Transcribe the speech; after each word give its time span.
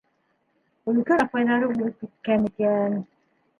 Өлкән 0.93 1.21
апайҙары 1.27 1.69
үлеп 1.75 2.01
киткән 2.01 2.51
икән. 2.51 3.01